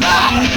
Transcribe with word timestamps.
Fuck 0.00 0.53